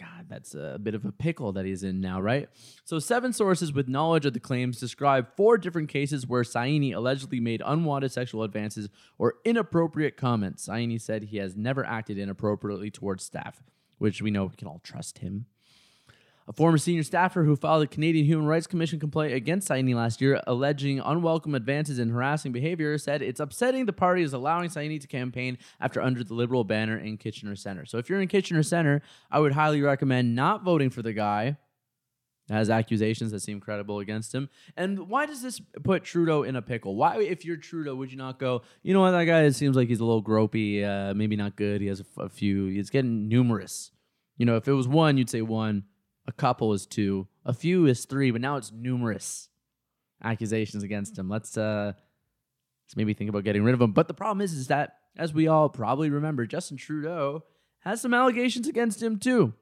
God, 0.00 0.26
that's 0.28 0.54
a 0.54 0.78
bit 0.82 0.94
of 0.94 1.04
a 1.04 1.12
pickle 1.12 1.52
that 1.52 1.66
he's 1.66 1.82
in 1.82 2.00
now, 2.00 2.22
right? 2.22 2.48
So, 2.84 2.98
seven 2.98 3.34
sources 3.34 3.72
with 3.72 3.86
knowledge 3.86 4.24
of 4.24 4.32
the 4.32 4.40
claims 4.40 4.80
describe 4.80 5.36
four 5.36 5.58
different 5.58 5.90
cases 5.90 6.26
where 6.26 6.42
Saini 6.42 6.94
allegedly 6.94 7.38
made 7.38 7.62
unwanted 7.66 8.10
sexual 8.10 8.42
advances 8.42 8.88
or 9.18 9.34
inappropriate 9.44 10.16
comments. 10.16 10.66
Saini 10.66 10.98
said 10.98 11.24
he 11.24 11.36
has 11.36 11.54
never 11.54 11.84
acted 11.84 12.16
inappropriately 12.16 12.90
towards 12.90 13.24
staff, 13.24 13.62
which 13.98 14.22
we 14.22 14.30
know 14.30 14.46
we 14.46 14.56
can 14.56 14.68
all 14.68 14.80
trust 14.82 15.18
him. 15.18 15.44
A 16.50 16.52
former 16.52 16.78
senior 16.78 17.04
staffer 17.04 17.44
who 17.44 17.54
filed 17.54 17.84
a 17.84 17.86
Canadian 17.86 18.26
Human 18.26 18.44
Rights 18.44 18.66
Commission 18.66 18.98
complaint 18.98 19.32
against 19.32 19.68
Saini 19.68 19.94
last 19.94 20.20
year, 20.20 20.40
alleging 20.48 20.98
unwelcome 20.98 21.54
advances 21.54 22.00
and 22.00 22.10
harassing 22.10 22.50
behavior, 22.50 22.98
said 22.98 23.22
it's 23.22 23.38
upsetting 23.38 23.86
the 23.86 23.92
party 23.92 24.24
is 24.24 24.32
allowing 24.32 24.68
Saini 24.68 25.00
to 25.00 25.06
campaign 25.06 25.58
after 25.80 26.02
under 26.02 26.24
the 26.24 26.34
Liberal 26.34 26.64
banner 26.64 26.98
in 26.98 27.18
Kitchener 27.18 27.54
Center. 27.54 27.86
So 27.86 27.98
if 27.98 28.10
you're 28.10 28.20
in 28.20 28.26
Kitchener 28.26 28.64
Center, 28.64 29.00
I 29.30 29.38
would 29.38 29.52
highly 29.52 29.80
recommend 29.80 30.34
not 30.34 30.64
voting 30.64 30.90
for 30.90 31.02
the 31.02 31.12
guy 31.12 31.56
has 32.48 32.68
accusations 32.68 33.30
that 33.30 33.42
seem 33.42 33.60
credible 33.60 34.00
against 34.00 34.34
him. 34.34 34.48
And 34.76 35.08
why 35.08 35.26
does 35.26 35.42
this 35.42 35.60
put 35.84 36.02
Trudeau 36.02 36.42
in 36.42 36.56
a 36.56 36.62
pickle? 36.62 36.96
Why, 36.96 37.20
if 37.20 37.44
you're 37.44 37.58
Trudeau, 37.58 37.94
would 37.94 38.10
you 38.10 38.18
not 38.18 38.40
go, 38.40 38.62
you 38.82 38.92
know 38.92 39.02
what, 39.02 39.12
that 39.12 39.22
guy 39.22 39.48
seems 39.50 39.76
like 39.76 39.86
he's 39.86 40.00
a 40.00 40.04
little 40.04 40.20
gropey, 40.20 40.84
uh, 40.84 41.14
maybe 41.14 41.36
not 41.36 41.54
good. 41.54 41.80
He 41.80 41.86
has 41.86 42.00
a, 42.00 42.04
f- 42.18 42.24
a 42.26 42.28
few, 42.28 42.66
he's 42.66 42.90
getting 42.90 43.28
numerous. 43.28 43.92
You 44.36 44.46
know, 44.46 44.56
if 44.56 44.66
it 44.66 44.72
was 44.72 44.88
one, 44.88 45.16
you'd 45.16 45.30
say 45.30 45.42
one. 45.42 45.84
A 46.26 46.32
couple 46.32 46.72
is 46.72 46.86
two. 46.86 47.26
A 47.44 47.52
few 47.52 47.86
is 47.86 48.04
three, 48.04 48.30
but 48.30 48.40
now 48.40 48.56
it's 48.56 48.72
numerous 48.72 49.48
accusations 50.22 50.82
against 50.82 51.18
him. 51.18 51.28
Let's 51.28 51.56
uh 51.56 51.92
let's 52.86 52.96
maybe 52.96 53.14
think 53.14 53.30
about 53.30 53.44
getting 53.44 53.64
rid 53.64 53.74
of 53.74 53.80
him. 53.80 53.92
But 53.92 54.08
the 54.08 54.14
problem 54.14 54.40
is 54.40 54.52
is 54.52 54.68
that, 54.68 54.98
as 55.16 55.32
we 55.32 55.48
all 55.48 55.68
probably 55.68 56.10
remember, 56.10 56.46
Justin 56.46 56.76
Trudeau 56.76 57.44
has 57.80 58.00
some 58.00 58.14
allegations 58.14 58.68
against 58.68 59.02
him 59.02 59.18
too. 59.18 59.54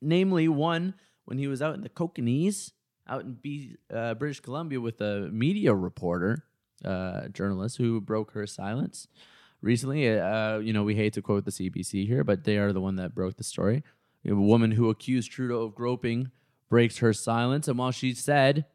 Namely, 0.00 0.48
one 0.48 0.94
when 1.24 1.38
he 1.38 1.46
was 1.46 1.62
out 1.62 1.74
in 1.74 1.80
the 1.80 1.88
Kokanese, 1.88 2.72
out 3.08 3.22
in 3.22 3.34
B, 3.40 3.76
uh, 3.92 4.14
British 4.14 4.40
Columbia 4.40 4.80
with 4.80 5.00
a 5.00 5.28
media 5.32 5.74
reporter, 5.74 6.44
uh, 6.84 7.28
journalist 7.28 7.78
who 7.78 8.00
broke 8.00 8.32
her 8.32 8.46
silence 8.46 9.08
recently. 9.62 10.18
Uh, 10.18 10.58
you 10.58 10.72
know, 10.72 10.84
we 10.84 10.94
hate 10.94 11.14
to 11.14 11.22
quote 11.22 11.44
the 11.44 11.50
CBC 11.50 12.06
here, 12.06 12.24
but 12.24 12.44
they 12.44 12.58
are 12.58 12.72
the 12.72 12.80
one 12.80 12.96
that 12.96 13.14
broke 13.14 13.36
the 13.36 13.44
story. 13.44 13.82
A 14.26 14.34
woman 14.34 14.72
who 14.72 14.88
accused 14.88 15.30
Trudeau 15.30 15.62
of 15.62 15.74
groping 15.74 16.30
breaks 16.68 16.98
her 16.98 17.12
silence, 17.12 17.68
and 17.68 17.78
while 17.78 17.90
she 17.90 18.14
said 18.14 18.66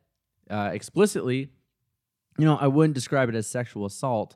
uh, 0.50 0.70
explicitly, 0.74 1.50
you 2.38 2.46
know, 2.46 2.56
I 2.56 2.68
wouldn't 2.68 2.96
describe 2.96 3.29
it 3.29 3.36
as 3.36 3.48
sexual 3.48 3.86
assault. 3.86 4.36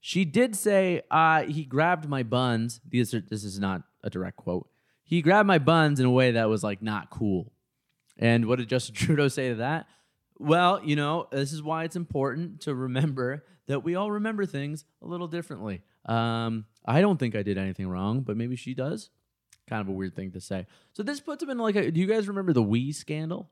She 0.00 0.24
did 0.24 0.56
say, 0.56 1.02
uh, 1.10 1.44
he 1.44 1.64
grabbed 1.64 2.08
my 2.08 2.22
buns. 2.22 2.80
These 2.86 3.14
are, 3.14 3.20
this 3.20 3.44
is 3.44 3.58
not 3.58 3.82
a 4.02 4.10
direct 4.10 4.36
quote. 4.36 4.68
He 5.02 5.22
grabbed 5.22 5.46
my 5.46 5.58
buns 5.58 6.00
in 6.00 6.06
a 6.06 6.10
way 6.10 6.32
that 6.32 6.48
was 6.48 6.62
like 6.62 6.82
not 6.82 7.10
cool. 7.10 7.52
And 8.18 8.46
what 8.46 8.58
did 8.58 8.68
Justin 8.68 8.94
Trudeau 8.96 9.28
say 9.28 9.50
to 9.50 9.56
that? 9.56 9.86
Well, 10.38 10.80
you 10.84 10.96
know, 10.96 11.28
this 11.30 11.52
is 11.52 11.62
why 11.62 11.84
it's 11.84 11.96
important 11.96 12.62
to 12.62 12.74
remember 12.74 13.44
that 13.66 13.84
we 13.84 13.94
all 13.94 14.10
remember 14.10 14.44
things 14.46 14.84
a 15.00 15.06
little 15.06 15.28
differently. 15.28 15.82
Um, 16.06 16.66
I 16.84 17.00
don't 17.00 17.18
think 17.18 17.34
I 17.34 17.42
did 17.42 17.56
anything 17.56 17.88
wrong, 17.88 18.20
but 18.20 18.36
maybe 18.36 18.56
she 18.56 18.74
does. 18.74 19.10
Kind 19.68 19.80
of 19.80 19.88
a 19.88 19.92
weird 19.92 20.14
thing 20.14 20.32
to 20.32 20.40
say. 20.40 20.66
So 20.92 21.02
this 21.02 21.20
puts 21.20 21.42
him 21.42 21.50
in 21.50 21.58
like 21.58 21.76
a. 21.76 21.90
Do 21.90 21.98
you 21.98 22.06
guys 22.06 22.28
remember 22.28 22.52
the 22.52 22.62
We 22.62 22.92
scandal, 22.92 23.50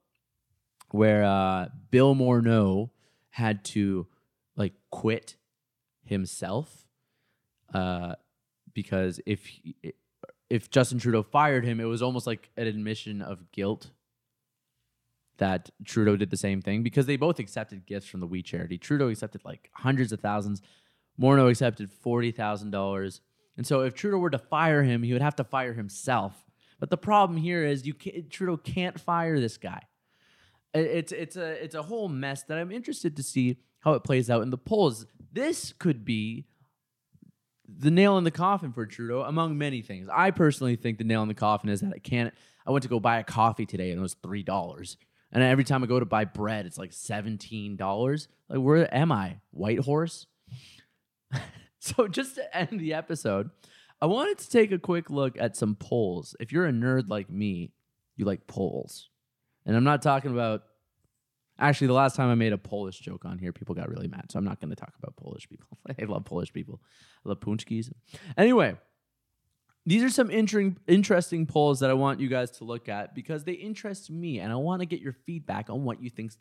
where 0.90 1.24
uh, 1.24 1.68
Bill 1.90 2.14
Morneau 2.14 2.90
had 3.30 3.64
to 3.64 4.06
like 4.56 4.74
quit 4.90 5.36
himself 6.04 6.86
uh, 7.72 8.14
because 8.74 9.20
if 9.24 9.46
he, 9.46 9.74
if 10.50 10.70
Justin 10.70 10.98
Trudeau 10.98 11.22
fired 11.22 11.64
him, 11.64 11.80
it 11.80 11.84
was 11.84 12.02
almost 12.02 12.26
like 12.26 12.50
an 12.58 12.66
admission 12.66 13.22
of 13.22 13.50
guilt 13.52 13.90
that 15.38 15.70
Trudeau 15.84 16.16
did 16.16 16.30
the 16.30 16.36
same 16.36 16.60
thing 16.60 16.82
because 16.82 17.06
they 17.06 17.16
both 17.16 17.38
accepted 17.38 17.86
gifts 17.86 18.06
from 18.06 18.20
the 18.20 18.26
We 18.26 18.42
Charity. 18.42 18.76
Trudeau 18.76 19.08
accepted 19.08 19.42
like 19.46 19.70
hundreds 19.72 20.12
of 20.12 20.20
thousands. 20.20 20.60
Morneau 21.18 21.50
accepted 21.50 21.90
forty 21.90 22.30
thousand 22.32 22.70
dollars. 22.70 23.22
And 23.56 23.66
so, 23.66 23.80
if 23.82 23.94
Trudeau 23.94 24.18
were 24.18 24.30
to 24.30 24.38
fire 24.38 24.82
him, 24.82 25.02
he 25.02 25.12
would 25.12 25.22
have 25.22 25.36
to 25.36 25.44
fire 25.44 25.74
himself. 25.74 26.44
But 26.80 26.90
the 26.90 26.96
problem 26.96 27.38
here 27.38 27.64
is 27.64 27.86
you 27.86 27.94
can't, 27.94 28.28
Trudeau 28.30 28.56
can't 28.56 28.98
fire 28.98 29.38
this 29.38 29.56
guy. 29.56 29.82
It's 30.74 31.12
it's 31.12 31.36
a 31.36 31.62
it's 31.62 31.74
a 31.74 31.82
whole 31.82 32.08
mess 32.08 32.44
that 32.44 32.58
I'm 32.58 32.72
interested 32.72 33.16
to 33.16 33.22
see 33.22 33.58
how 33.80 33.92
it 33.92 34.04
plays 34.04 34.30
out 34.30 34.42
in 34.42 34.50
the 34.50 34.58
polls. 34.58 35.06
This 35.32 35.72
could 35.72 36.04
be 36.04 36.46
the 37.68 37.90
nail 37.90 38.18
in 38.18 38.24
the 38.24 38.30
coffin 38.30 38.72
for 38.72 38.86
Trudeau, 38.86 39.22
among 39.22 39.58
many 39.58 39.82
things. 39.82 40.08
I 40.12 40.30
personally 40.30 40.76
think 40.76 40.98
the 40.98 41.04
nail 41.04 41.22
in 41.22 41.28
the 41.28 41.34
coffin 41.34 41.68
is 41.70 41.80
that 41.82 41.92
I 41.94 41.98
can't. 41.98 42.32
I 42.66 42.70
went 42.70 42.82
to 42.84 42.88
go 42.88 43.00
buy 43.00 43.18
a 43.18 43.24
coffee 43.24 43.66
today 43.66 43.90
and 43.90 43.98
it 43.98 44.02
was 44.02 44.14
three 44.14 44.42
dollars. 44.42 44.96
And 45.30 45.42
every 45.42 45.64
time 45.64 45.82
I 45.82 45.86
go 45.86 46.00
to 46.00 46.06
buy 46.06 46.24
bread, 46.24 46.66
it's 46.66 46.78
like 46.78 46.92
seventeen 46.92 47.76
dollars. 47.76 48.28
Like, 48.48 48.60
where 48.60 48.92
am 48.94 49.12
I? 49.12 49.36
Whitehorse. 49.50 50.26
so 51.82 52.08
just 52.08 52.36
to 52.36 52.56
end 52.56 52.80
the 52.80 52.94
episode, 52.94 53.50
I 54.00 54.06
wanted 54.06 54.38
to 54.38 54.50
take 54.50 54.72
a 54.72 54.78
quick 54.78 55.10
look 55.10 55.36
at 55.38 55.56
some 55.56 55.74
polls. 55.74 56.34
If 56.40 56.52
you're 56.52 56.66
a 56.66 56.72
nerd 56.72 57.08
like 57.08 57.30
me, 57.30 57.72
you 58.16 58.24
like 58.24 58.46
polls, 58.46 59.08
and 59.66 59.76
I'm 59.76 59.84
not 59.84 60.02
talking 60.02 60.32
about 60.32 60.62
Actually, 61.58 61.86
the 61.86 61.92
last 61.92 62.16
time 62.16 62.28
I 62.28 62.34
made 62.34 62.52
a 62.52 62.58
Polish 62.58 62.98
joke 62.98 63.24
on 63.24 63.38
here, 63.38 63.52
people 63.52 63.74
got 63.74 63.88
really 63.88 64.08
mad. 64.08 64.32
So 64.32 64.38
I'm 64.38 64.44
not 64.44 64.60
going 64.60 64.70
to 64.70 64.76
talk 64.76 64.94
about 65.00 65.16
Polish 65.16 65.48
people. 65.48 65.78
I 66.00 66.04
love 66.04 66.24
Polish 66.24 66.52
people. 66.52 66.80
I 67.24 67.28
love 67.28 67.40
punchkis. 67.40 67.92
Anyway, 68.36 68.74
these 69.84 70.02
are 70.02 70.10
some 70.10 70.30
inter- 70.30 70.74
interesting 70.88 71.46
polls 71.46 71.80
that 71.80 71.90
I 71.90 71.94
want 71.94 72.20
you 72.20 72.28
guys 72.28 72.50
to 72.52 72.64
look 72.64 72.88
at 72.88 73.14
because 73.14 73.44
they 73.44 73.52
interest 73.52 74.10
me 74.10 74.40
and 74.40 74.52
I 74.52 74.56
want 74.56 74.80
to 74.80 74.86
get 74.86 75.00
your 75.00 75.12
feedback 75.12 75.70
on 75.70 75.84
what 75.84 76.02
you 76.02 76.10
think 76.10 76.32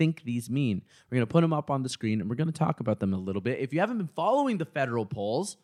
think 0.00 0.22
these 0.24 0.48
mean. 0.48 0.80
We're 1.10 1.16
going 1.16 1.26
to 1.26 1.30
put 1.30 1.42
them 1.42 1.52
up 1.52 1.70
on 1.70 1.82
the 1.82 1.90
screen 1.90 2.22
and 2.22 2.30
we're 2.30 2.36
going 2.36 2.50
to 2.50 2.58
talk 2.58 2.80
about 2.80 3.00
them 3.00 3.12
a 3.12 3.18
little 3.18 3.42
bit. 3.42 3.58
If 3.58 3.74
you 3.74 3.80
haven't 3.80 3.98
been 3.98 4.08
following 4.16 4.56
the 4.56 4.64
federal 4.64 5.04
polls, 5.04 5.58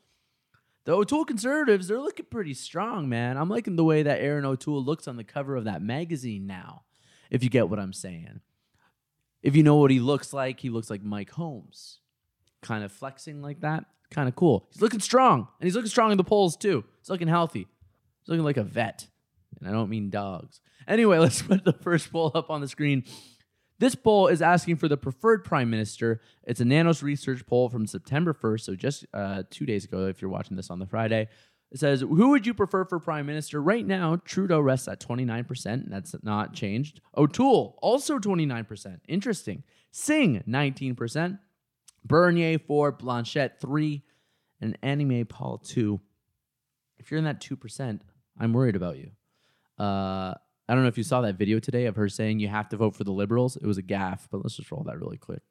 the 0.84 0.92
O'Toole 0.92 1.24
conservatives, 1.24 1.88
they're 1.88 1.98
looking 1.98 2.26
pretty 2.26 2.52
strong, 2.52 3.08
man. 3.08 3.38
I'm 3.38 3.48
liking 3.48 3.76
the 3.76 3.84
way 3.84 4.02
that 4.02 4.20
Erin 4.20 4.44
O'Toole 4.44 4.84
looks 4.84 5.08
on 5.08 5.16
the 5.16 5.24
cover 5.24 5.56
of 5.56 5.64
that 5.64 5.80
magazine 5.80 6.46
now, 6.46 6.82
if 7.30 7.42
you 7.42 7.48
get 7.48 7.70
what 7.70 7.78
I'm 7.78 7.94
saying. 7.94 8.40
If 9.42 9.56
you 9.56 9.62
know 9.62 9.76
what 9.76 9.90
he 9.90 10.00
looks 10.00 10.34
like, 10.34 10.60
he 10.60 10.68
looks 10.68 10.90
like 10.90 11.02
Mike 11.02 11.30
Holmes, 11.30 12.00
kind 12.60 12.84
of 12.84 12.92
flexing 12.92 13.40
like 13.40 13.62
that. 13.62 13.86
Kind 14.10 14.28
of 14.28 14.36
cool. 14.36 14.68
He's 14.70 14.82
looking 14.82 15.00
strong, 15.00 15.48
and 15.58 15.66
he's 15.66 15.74
looking 15.74 15.88
strong 15.88 16.10
in 16.10 16.18
the 16.18 16.24
polls 16.24 16.58
too. 16.58 16.84
He's 17.00 17.08
looking 17.08 17.26
healthy. 17.26 17.60
He's 18.20 18.28
looking 18.28 18.44
like 18.44 18.58
a 18.58 18.62
vet, 18.62 19.08
and 19.58 19.68
I 19.68 19.72
don't 19.72 19.88
mean 19.88 20.10
dogs. 20.10 20.60
Anyway, 20.86 21.18
let's 21.20 21.40
put 21.40 21.64
the 21.64 21.72
first 21.72 22.12
poll 22.12 22.32
up 22.34 22.50
on 22.50 22.60
the 22.60 22.68
screen. 22.68 23.02
This 23.78 23.94
poll 23.94 24.28
is 24.28 24.40
asking 24.40 24.76
for 24.76 24.88
the 24.88 24.96
preferred 24.96 25.44
prime 25.44 25.68
minister. 25.68 26.20
It's 26.44 26.60
a 26.60 26.64
Nanos 26.64 27.02
research 27.02 27.44
poll 27.46 27.68
from 27.68 27.86
September 27.86 28.32
1st, 28.32 28.60
so 28.60 28.74
just 28.74 29.06
uh, 29.12 29.42
two 29.50 29.66
days 29.66 29.84
ago, 29.84 30.06
if 30.06 30.22
you're 30.22 30.30
watching 30.30 30.56
this 30.56 30.70
on 30.70 30.78
the 30.78 30.86
Friday. 30.86 31.28
It 31.72 31.78
says, 31.78 32.00
Who 32.00 32.30
would 32.30 32.46
you 32.46 32.54
prefer 32.54 32.84
for 32.84 32.98
prime 32.98 33.26
minister? 33.26 33.60
Right 33.60 33.84
now, 33.84 34.16
Trudeau 34.24 34.60
rests 34.60 34.88
at 34.88 35.00
29%. 35.00 35.66
And 35.66 35.92
that's 35.92 36.14
not 36.22 36.54
changed. 36.54 37.00
O'Toole, 37.16 37.78
also 37.82 38.18
29%. 38.18 39.00
Interesting. 39.08 39.62
Singh, 39.90 40.42
19%. 40.48 41.38
Bernier, 42.04 42.58
4. 42.58 42.92
Blanchet, 42.92 43.60
3. 43.60 44.02
And 44.60 44.80
Annamie 44.80 45.28
Paul, 45.28 45.58
2. 45.58 46.00
If 46.98 47.10
you're 47.10 47.18
in 47.18 47.24
that 47.24 47.40
2%, 47.40 48.00
I'm 48.38 48.52
worried 48.52 48.76
about 48.76 48.96
you. 48.96 49.10
Uh, 49.78 50.34
I 50.68 50.74
don't 50.74 50.82
know 50.82 50.88
if 50.88 50.98
you 50.98 51.04
saw 51.04 51.20
that 51.20 51.36
video 51.36 51.60
today 51.60 51.86
of 51.86 51.96
her 51.96 52.08
saying 52.08 52.40
you 52.40 52.48
have 52.48 52.68
to 52.70 52.76
vote 52.76 52.96
for 52.96 53.04
the 53.04 53.12
Liberals. 53.12 53.56
It 53.56 53.66
was 53.66 53.78
a 53.78 53.82
gaffe, 53.82 54.26
but 54.30 54.38
let's 54.42 54.56
just 54.56 54.70
roll 54.70 54.82
that 54.84 54.98
really 54.98 55.16
quick. 55.16 55.42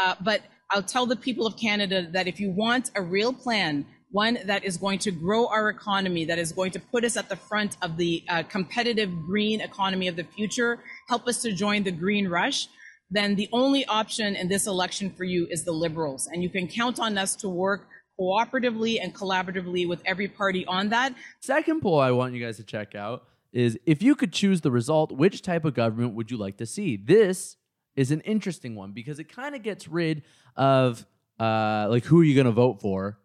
Uh, 0.00 0.14
but 0.22 0.40
I'll 0.70 0.82
tell 0.82 1.04
the 1.04 1.16
people 1.16 1.46
of 1.46 1.56
Canada 1.58 2.08
that 2.12 2.26
if 2.26 2.40
you 2.40 2.50
want 2.50 2.90
a 2.94 3.02
real 3.02 3.32
plan 3.32 3.86
one 4.10 4.38
that 4.44 4.62
is 4.64 4.76
going 4.76 4.98
to 4.98 5.10
grow 5.10 5.46
our 5.46 5.70
economy, 5.70 6.26
that 6.26 6.38
is 6.38 6.52
going 6.52 6.70
to 6.70 6.78
put 6.78 7.02
us 7.04 7.16
at 7.16 7.28
the 7.28 7.36
front 7.36 7.76
of 7.82 7.96
the 7.96 8.22
uh, 8.28 8.42
competitive 8.44 9.10
green 9.26 9.60
economy 9.60 10.06
of 10.06 10.16
the 10.16 10.24
future, 10.24 10.78
help 11.08 11.26
us 11.26 11.40
to 11.42 11.52
join 11.52 11.82
the 11.82 11.90
green 11.90 12.28
rush, 12.28 12.68
then 13.10 13.34
the 13.34 13.48
only 13.52 13.84
option 13.86 14.36
in 14.36 14.48
this 14.48 14.66
election 14.66 15.10
for 15.10 15.24
you 15.24 15.46
is 15.50 15.64
the 15.64 15.72
Liberals. 15.72 16.28
And 16.30 16.42
you 16.42 16.50
can 16.50 16.68
count 16.68 17.00
on 17.00 17.16
us 17.16 17.34
to 17.36 17.48
work 17.48 17.88
cooperatively 18.20 18.98
and 19.02 19.14
collaboratively 19.14 19.88
with 19.88 20.02
every 20.04 20.28
party 20.28 20.64
on 20.66 20.90
that. 20.90 21.14
Second 21.40 21.80
poll 21.80 21.98
I 21.98 22.10
want 22.10 22.34
you 22.34 22.44
guys 22.44 22.58
to 22.58 22.64
check 22.64 22.94
out 22.94 23.24
is 23.52 23.78
if 23.86 24.02
you 24.02 24.14
could 24.14 24.32
choose 24.32 24.60
the 24.62 24.70
result, 24.70 25.12
which 25.12 25.42
type 25.42 25.64
of 25.64 25.74
government 25.74 26.14
would 26.14 26.30
you 26.30 26.36
like 26.36 26.56
to 26.58 26.66
see? 26.66 26.96
This 26.96 27.56
is 27.94 28.10
an 28.10 28.20
interesting 28.22 28.74
one 28.74 28.92
because 28.92 29.18
it 29.18 29.24
kind 29.24 29.54
of 29.54 29.62
gets 29.62 29.86
rid 29.86 30.22
of 30.56 31.06
uh, 31.38 31.86
like 31.90 32.04
who 32.04 32.20
are 32.20 32.24
you 32.24 32.34
going 32.34 32.46
to 32.46 32.52
vote 32.52 32.80
for 32.80 33.18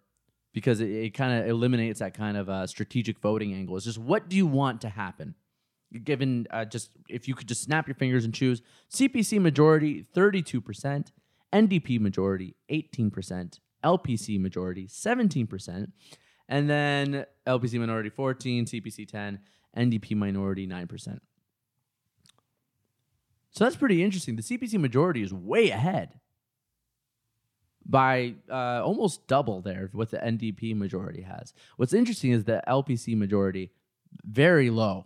because 0.53 0.81
it, 0.81 0.89
it 0.89 1.09
kind 1.11 1.39
of 1.39 1.47
eliminates 1.47 1.99
that 1.99 2.13
kind 2.13 2.35
of 2.35 2.49
uh, 2.49 2.67
strategic 2.67 3.19
voting 3.19 3.53
angle. 3.53 3.77
It's 3.77 3.85
just 3.85 3.97
what 3.97 4.29
do 4.29 4.35
you 4.35 4.47
want 4.47 4.81
to 4.81 4.89
happen? 4.89 5.35
Given 6.03 6.47
uh, 6.51 6.65
just 6.65 6.89
if 7.07 7.27
you 7.27 7.35
could 7.35 7.47
just 7.47 7.63
snap 7.63 7.87
your 7.87 7.95
fingers 7.95 8.25
and 8.25 8.33
choose 8.33 8.61
CPC 8.91 9.39
majority 9.39 10.05
32%, 10.13 11.11
NDP 11.53 11.99
majority 12.01 12.55
18%, 12.69 13.59
LPC 13.83 14.39
majority 14.39 14.87
17%, 14.87 15.91
and 16.49 16.69
then 16.69 17.25
LPC 17.45 17.79
minority 17.79 18.09
14, 18.09 18.65
CPC 18.65 19.07
10, 19.07 19.39
NDP 19.77 20.15
minority 20.15 20.67
9%. 20.67 21.19
So 23.51 23.63
that's 23.63 23.75
pretty 23.75 24.03
interesting. 24.03 24.35
The 24.35 24.43
CPC 24.43 24.79
majority 24.79 25.23
is 25.23 25.33
way 25.33 25.69
ahead 25.69 26.19
by 27.85 28.35
uh, 28.51 28.83
almost 28.83 29.27
double 29.27 29.61
there 29.61 29.89
what 29.93 30.11
the 30.11 30.17
NDP 30.17 30.75
majority 30.75 31.21
has. 31.21 31.53
What's 31.77 31.93
interesting 31.93 32.31
is 32.31 32.43
the 32.43 32.61
LPC 32.67 33.17
majority 33.17 33.71
very 34.23 34.69
low, 34.69 35.05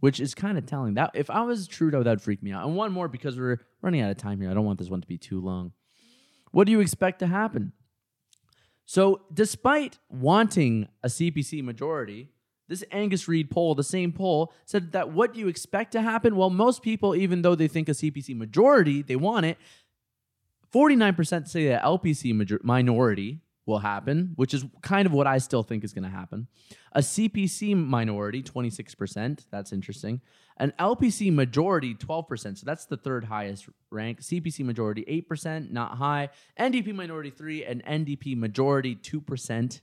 which 0.00 0.20
is 0.20 0.34
kind 0.34 0.58
of 0.58 0.66
telling. 0.66 0.94
That 0.94 1.12
if 1.14 1.30
I 1.30 1.42
was 1.42 1.66
Trudeau, 1.66 2.02
that'd 2.02 2.20
freak 2.20 2.42
me 2.42 2.52
out. 2.52 2.66
And 2.66 2.76
one 2.76 2.92
more 2.92 3.08
because 3.08 3.38
we're 3.38 3.60
running 3.80 4.00
out 4.00 4.10
of 4.10 4.16
time 4.16 4.40
here. 4.40 4.50
I 4.50 4.54
don't 4.54 4.64
want 4.64 4.78
this 4.78 4.90
one 4.90 5.00
to 5.00 5.08
be 5.08 5.18
too 5.18 5.40
long. 5.40 5.72
What 6.50 6.66
do 6.66 6.72
you 6.72 6.80
expect 6.80 7.20
to 7.20 7.26
happen? 7.26 7.72
So, 8.84 9.20
despite 9.32 9.98
wanting 10.08 10.88
a 11.02 11.08
CPC 11.08 11.62
majority, 11.62 12.28
this 12.68 12.84
Angus 12.92 13.26
Reid 13.26 13.50
poll, 13.50 13.74
the 13.74 13.82
same 13.82 14.12
poll, 14.12 14.52
said 14.64 14.92
that 14.92 15.10
what 15.12 15.32
do 15.32 15.40
you 15.40 15.48
expect 15.48 15.92
to 15.92 16.02
happen? 16.02 16.36
Well, 16.36 16.50
most 16.50 16.82
people, 16.82 17.14
even 17.14 17.42
though 17.42 17.54
they 17.54 17.68
think 17.68 17.88
a 17.88 17.92
CPC 17.92 18.36
majority, 18.36 19.02
they 19.02 19.16
want 19.16 19.46
it, 19.46 19.58
49% 20.72 21.48
say 21.48 21.68
that 21.68 21.82
LPC 21.82 22.34
major- 22.34 22.60
minority 22.62 23.40
will 23.68 23.78
happen, 23.78 24.32
which 24.36 24.54
is 24.54 24.64
kind 24.82 25.06
of 25.06 25.12
what 25.12 25.26
I 25.26 25.38
still 25.38 25.62
think 25.62 25.84
is 25.84 25.92
going 25.92 26.04
to 26.04 26.10
happen. 26.10 26.48
A 26.92 27.00
CPC 27.00 27.76
minority, 27.76 28.42
26%. 28.42 29.46
That's 29.50 29.72
interesting. 29.72 30.20
An 30.56 30.72
LPC 30.78 31.32
majority, 31.32 31.94
12%. 31.94 32.58
So 32.58 32.64
that's 32.64 32.86
the 32.86 32.96
third 32.96 33.24
highest 33.24 33.68
rank. 33.90 34.20
CPC 34.20 34.64
majority, 34.64 35.04
8%, 35.30 35.70
not 35.70 35.98
high. 35.98 36.30
NDP 36.58 36.94
minority, 36.94 37.30
3 37.30 37.64
and 37.64 37.84
NDP 37.84 38.36
majority, 38.36 38.96
2%. 38.96 39.80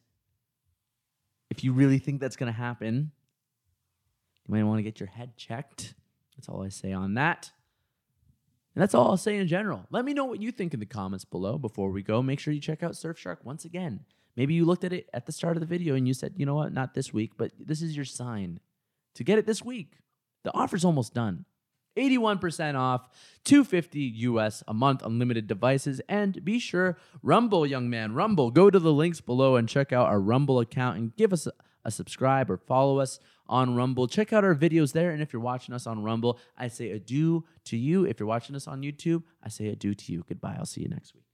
If 1.50 1.64
you 1.64 1.74
really 1.74 2.00
think 2.00 2.20
that's 2.20 2.36
going 2.36 2.52
to 2.52 2.58
happen, 2.58 3.12
you 4.46 4.54
might 4.54 4.64
want 4.64 4.80
to 4.80 4.84
get 4.84 5.00
your 5.00 5.10
head 5.10 5.38
checked. 5.38 5.94
That's 6.36 6.50
all 6.50 6.64
I 6.64 6.70
say 6.70 6.92
on 6.92 7.14
that. 7.16 7.52
And 8.75 8.82
that's 8.82 8.94
all 8.94 9.10
I'll 9.10 9.18
say 9.18 9.38
in 9.38 9.48
general. 9.48 9.86
Let 9.90 10.04
me 10.04 10.14
know 10.14 10.25
what 10.25 10.42
you 10.42 10.52
think 10.52 10.74
in 10.74 10.80
the 10.80 10.86
comments 10.86 11.24
below 11.24 11.58
before 11.58 11.90
we 11.92 12.04
go. 12.04 12.22
Make 12.22 12.40
sure 12.40 12.54
you 12.54 12.60
check 12.60 12.84
out 12.84 12.92
Surfshark 12.92 13.38
once 13.44 13.64
again. 13.64 14.02
Maybe 14.36 14.54
you 14.54 14.66
looked 14.66 14.84
at 14.84 14.92
it 14.92 15.10
at 15.14 15.25
the 15.25 15.32
start 15.32 15.56
of 15.56 15.62
the 15.62 15.68
video 15.68 15.96
and 15.96 16.08
you 16.08 16.14
said, 16.14 16.34
you 16.36 16.46
know 16.46 16.56
what, 16.56 16.74
not 16.74 16.94
this 16.94 17.14
week, 17.14 17.34
but 17.38 17.52
this 17.58 17.82
is 17.82 17.96
your 17.96 18.06
sign 18.06 18.60
to 19.14 19.24
get 19.24 19.40
it 19.40 19.46
this 19.46 19.64
week. 19.64 20.00
The 20.44 20.54
offer's 20.54 20.84
almost 20.84 21.14
done. 21.14 21.46
81% 21.96 22.75
off, 22.75 23.10
250 23.44 24.00
US 24.00 24.64
a 24.68 24.74
month, 24.74 25.04
unlimited 25.04 25.48
devices, 25.48 26.02
and 26.10 26.44
be 26.44 26.60
sure 26.60 26.98
Rumble, 27.22 27.66
young 27.66 27.90
man, 27.90 28.14
Rumble. 28.14 28.52
Go 28.52 28.70
to 28.70 28.80
the 28.80 28.94
links 28.94 29.22
below 29.22 29.56
and 29.56 29.70
check 29.70 29.94
out 29.94 30.08
our 30.08 30.20
Rumble 30.20 30.60
account 30.60 30.98
and 30.98 31.16
give 31.16 31.32
us 31.34 31.48
a, 31.48 31.52
a 31.84 31.92
subscribe 31.92 32.50
or 32.50 32.58
follow 32.58 33.00
us 33.00 33.20
on 33.48 33.75
Rumble. 33.75 34.08
Check 34.08 34.34
out 34.34 34.44
our 34.44 34.56
videos 34.56 34.94
there. 34.94 35.12
And 35.12 35.22
if 35.22 35.32
you're 35.32 35.42
watching 35.42 35.75
us 35.75 35.86
on 35.86 36.04
Rumble, 36.04 36.40
I 36.58 36.68
say 36.68 36.92
adieu 36.92 37.46
to 37.66 37.78
you. 37.78 38.06
If 38.06 38.20
you're 38.20 38.28
watching 38.28 38.56
us 38.56 38.68
on 38.68 38.82
YouTube, 38.82 39.24
I 39.44 39.50
say 39.50 39.68
adieu 39.68 39.94
to 39.94 40.12
you. 40.12 40.25
Goodbye. 40.28 40.56
I'll 40.58 40.66
see 40.66 40.82
you 40.82 40.90
next 40.90 41.14
week. 41.14 41.25